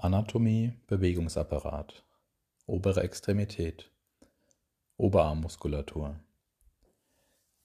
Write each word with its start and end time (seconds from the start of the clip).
Anatomie 0.00 0.74
Bewegungsapparat 0.86 2.04
Obere 2.66 3.02
Extremität 3.02 3.90
Oberarmmuskulatur 4.96 6.20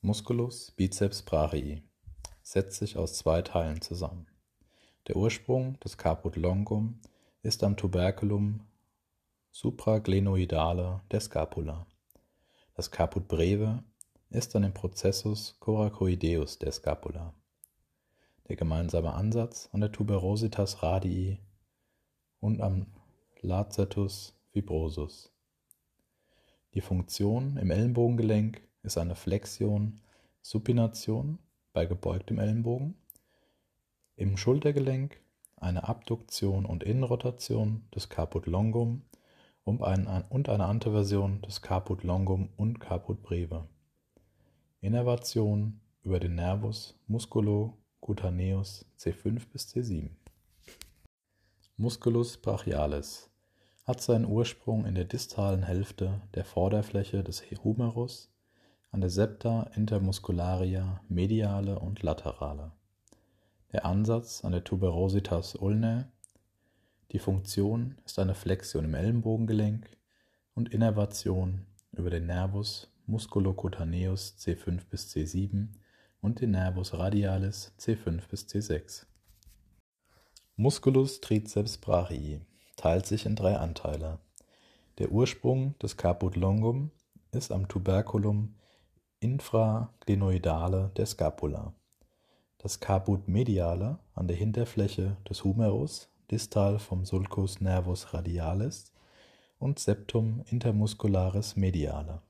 Musculus 0.02 0.72
biceps 0.72 1.22
brachii 1.22 1.84
setzt 2.42 2.80
sich 2.80 2.98
aus 2.98 3.14
zwei 3.14 3.44
Teilen 3.44 3.84
zusammen. 3.84 4.26
Der 5.08 5.16
Ursprung 5.16 5.80
des 5.82 6.00
Caput 6.00 6.36
longum 6.36 7.00
ist 7.44 7.64
am 7.64 7.78
Tuberculum 7.78 8.62
supraglenoidale 9.52 11.02
der 11.12 11.20
Scapula. 11.20 11.86
Das 12.74 12.90
Caput 12.90 13.28
breve 13.28 13.84
ist 14.32 14.56
an 14.56 14.64
dem 14.64 14.74
Processus 14.74 15.56
coracoideus 15.60 16.58
der 16.58 16.72
Scapula. 16.72 17.36
Der 18.50 18.56
gemeinsame 18.56 19.14
Ansatz 19.14 19.70
an 19.72 19.82
der 19.82 19.92
Tuberositas 19.92 20.82
radii 20.82 21.38
und 22.44 22.60
am 22.60 22.88
Lacertus 23.40 24.36
fibrosus. 24.52 25.32
Die 26.74 26.82
Funktion 26.82 27.56
im 27.56 27.72
Ellenbogengelenk 27.72 28.62
ist 28.84 28.98
eine 28.98 29.16
Flexion, 29.16 30.02
Supination 30.42 31.40
bei 31.72 31.86
gebeugtem 31.86 32.40
Ellenbogen, 32.40 32.96
im 34.18 34.36
Schultergelenk 34.36 35.22
eine 35.56 35.88
Abduktion 35.88 36.66
und 36.66 36.84
Innenrotation 36.84 37.88
des 37.96 38.10
Caput 38.10 38.46
longum 38.46 39.04
und 39.64 39.82
eine 39.82 40.66
Anteversion 40.66 41.42
des 41.44 41.62
Caput 41.62 42.04
longum 42.04 42.50
und 42.58 42.80
Caput 42.82 43.24
breve. 43.24 43.70
Innervation 44.82 45.80
über 46.02 46.20
den 46.20 46.36
Nervus 46.36 47.00
musculocutaneus 47.08 48.86
C5 49.00 49.48
bis 49.50 49.70
C7. 49.70 50.10
Musculus 51.76 52.38
brachialis 52.38 53.32
hat 53.84 54.00
seinen 54.00 54.26
Ursprung 54.26 54.86
in 54.86 54.94
der 54.94 55.06
distalen 55.06 55.64
Hälfte 55.64 56.22
der 56.36 56.46
Vorderfläche 56.46 57.24
des 57.24 57.42
Humerus 57.64 58.32
an 58.92 59.02
der 59.02 59.10
Septa 59.10 59.64
intermuscularia 59.74 61.02
mediale 61.10 61.80
und 61.80 62.04
laterale. 62.04 62.74
Der 63.72 63.86
Ansatz 63.86 64.46
an 64.46 64.52
der 64.52 64.64
Tuberositas 64.64 65.56
ulnae. 65.56 66.06
Die 67.12 67.18
Funktion 67.18 67.98
ist 68.06 68.20
eine 68.20 68.36
Flexion 68.36 68.86
im 68.86 68.94
Ellenbogengelenk 68.94 69.90
und 70.54 70.70
Innervation 70.70 71.66
über 71.92 72.12
den 72.12 72.28
Nervus 72.28 72.94
musculocutaneus 73.08 74.36
C5 74.38 74.82
bis 74.92 75.12
C7 75.12 75.70
und 76.22 76.40
den 76.40 76.52
Nervus 76.52 76.94
radialis 76.94 77.74
C5 77.80 78.30
bis 78.30 78.46
C6. 78.46 79.08
Musculus 80.56 81.20
triceps 81.20 81.80
brachii 81.80 82.40
teilt 82.76 83.08
sich 83.08 83.26
in 83.26 83.36
drei 83.36 83.58
Anteile. 83.58 84.20
Der 85.00 85.12
Ursprung 85.12 85.74
des 85.80 85.98
Caput 85.98 86.36
longum 86.36 86.92
ist 87.32 87.52
am 87.52 87.68
Tuberculum 87.68 88.54
infraglenoidale 89.20 90.92
der 90.96 91.08
Scapula. 91.08 91.74
Das 92.60 92.80
Caput 92.80 93.28
mediale 93.28 93.98
an 94.14 94.28
der 94.28 94.38
Hinterfläche 94.38 95.18
des 95.28 95.44
Humerus 95.44 96.08
distal 96.30 96.78
vom 96.78 97.04
Sulcus 97.04 97.60
nervus 97.60 98.14
radialis 98.14 98.94
und 99.58 99.80
Septum 99.80 100.44
intermuscularis 100.46 101.56
mediale. 101.56 102.22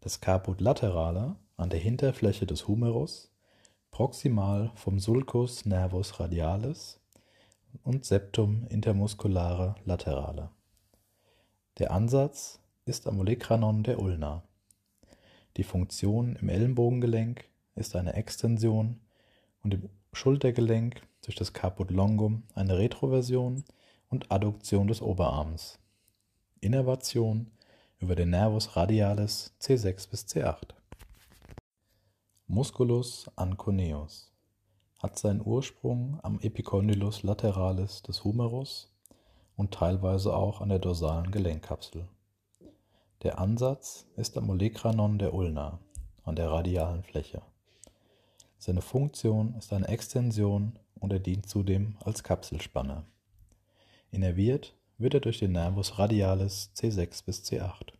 Das 0.00 0.20
Caput 0.20 0.60
laterale 0.60 1.34
an 1.56 1.70
der 1.70 1.80
Hinterfläche 1.80 2.46
des 2.46 2.68
Humerus 2.68 3.32
proximal 3.90 4.70
vom 4.76 5.00
Sulcus 5.00 5.66
nervus 5.66 6.20
radialis 6.20 7.00
und 7.86 8.04
Septum 8.04 8.66
intermusculare 8.68 9.76
laterale. 9.84 10.50
Der 11.78 11.92
Ansatz 11.92 12.58
ist 12.84 13.06
am 13.06 13.20
Olecranon 13.20 13.84
der 13.84 14.00
Ulna. 14.00 14.42
Die 15.56 15.62
Funktion 15.62 16.34
im 16.34 16.48
Ellenbogengelenk 16.48 17.44
ist 17.76 17.94
eine 17.94 18.14
Extension 18.14 18.98
und 19.62 19.74
im 19.74 19.88
Schultergelenk 20.12 21.00
durch 21.22 21.36
das 21.36 21.52
Caput 21.52 21.92
longum 21.92 22.42
eine 22.54 22.76
Retroversion 22.76 23.64
und 24.08 24.32
Adduktion 24.32 24.88
des 24.88 25.00
Oberarms. 25.00 25.78
Innervation 26.60 27.52
über 28.00 28.16
den 28.16 28.30
Nervus 28.30 28.74
radialis 28.74 29.54
C6 29.60 30.10
bis 30.10 30.26
C8. 30.26 30.74
Musculus 32.48 33.30
anconeus 33.36 34.35
hat 34.98 35.18
seinen 35.18 35.44
Ursprung 35.44 36.18
am 36.22 36.40
Epicondylus 36.40 37.22
lateralis 37.22 38.02
des 38.02 38.24
Humerus 38.24 38.92
und 39.56 39.72
teilweise 39.72 40.34
auch 40.34 40.60
an 40.60 40.68
der 40.68 40.78
dorsalen 40.78 41.30
Gelenkkapsel. 41.30 42.08
Der 43.22 43.38
Ansatz 43.38 44.06
ist 44.16 44.36
am 44.36 44.50
Olecranon 44.50 45.18
der 45.18 45.34
Ulna, 45.34 45.78
an 46.24 46.36
der 46.36 46.50
radialen 46.50 47.02
Fläche. 47.02 47.42
Seine 48.58 48.82
Funktion 48.82 49.54
ist 49.58 49.72
eine 49.72 49.88
Extension 49.88 50.78
und 50.98 51.12
er 51.12 51.18
dient 51.18 51.48
zudem 51.48 51.96
als 52.04 52.22
Kapselspanne. 52.22 53.04
Innerviert 54.10 54.74
wird 54.98 55.14
er 55.14 55.20
durch 55.20 55.38
den 55.38 55.52
Nervus 55.52 55.98
radialis 55.98 56.70
C6 56.74 57.24
bis 57.24 57.44
C8. 57.44 57.95